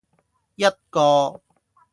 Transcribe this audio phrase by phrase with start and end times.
[0.55, 1.41] 一個